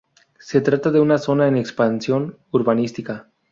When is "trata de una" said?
0.61-1.19